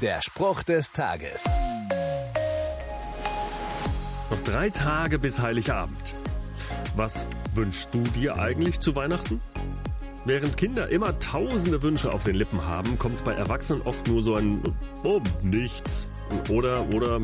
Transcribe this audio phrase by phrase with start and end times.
[0.00, 1.44] Der Spruch des Tages.
[4.30, 6.14] Noch drei Tage bis Heiligabend.
[6.96, 9.42] Was wünschst du dir eigentlich zu Weihnachten?
[10.24, 14.36] Während Kinder immer tausende Wünsche auf den Lippen haben, kommt bei Erwachsenen oft nur so
[14.36, 14.62] ein
[15.02, 16.08] Oh, nichts
[16.48, 17.20] oder oder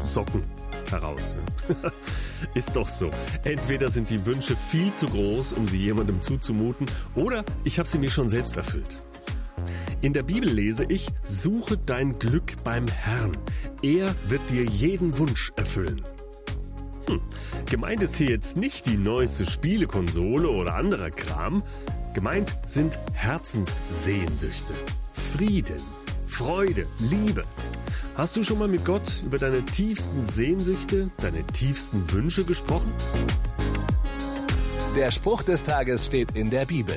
[0.00, 0.42] Socken
[0.90, 1.36] heraus.
[2.54, 3.12] Ist doch so.
[3.44, 7.98] Entweder sind die Wünsche viel zu groß, um sie jemandem zuzumuten, oder ich habe sie
[7.98, 8.96] mir schon selbst erfüllt.
[10.02, 13.38] In der Bibel lese ich, suche dein Glück beim Herrn.
[13.82, 16.02] Er wird dir jeden Wunsch erfüllen.
[17.06, 17.20] Hm.
[17.66, 21.62] Gemeint ist hier jetzt nicht die neueste Spielekonsole oder anderer Kram.
[22.14, 24.74] Gemeint sind Herzenssehnsüchte.
[25.12, 25.80] Frieden,
[26.26, 27.44] Freude, Liebe.
[28.16, 32.92] Hast du schon mal mit Gott über deine tiefsten Sehnsüchte, deine tiefsten Wünsche gesprochen?
[34.96, 36.96] Der Spruch des Tages steht in der Bibel.